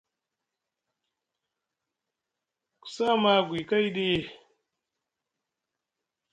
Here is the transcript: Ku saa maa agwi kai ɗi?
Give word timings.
Ku 2.81 2.87
saa 2.95 3.15
maa 3.21 3.39
agwi 3.41 3.59
kai 3.69 3.87
ɗi? 3.95 4.07